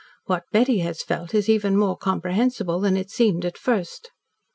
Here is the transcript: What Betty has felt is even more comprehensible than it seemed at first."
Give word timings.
What 0.25 0.45
Betty 0.51 0.79
has 0.79 1.03
felt 1.03 1.35
is 1.35 1.47
even 1.47 1.77
more 1.77 1.95
comprehensible 1.95 2.79
than 2.79 2.97
it 2.97 3.11
seemed 3.11 3.45
at 3.45 3.55
first." 3.55 4.09